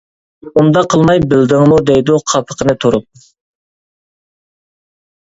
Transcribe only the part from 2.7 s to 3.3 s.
تۈرۈپ.